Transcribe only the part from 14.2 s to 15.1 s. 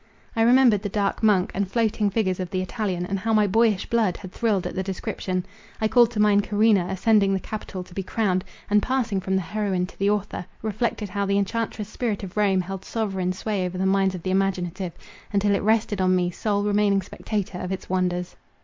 the imaginative,